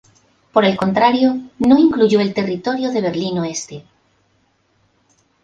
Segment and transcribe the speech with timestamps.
[0.51, 3.83] Por el contrario, no incluyó el territorio de Berlín Oeste.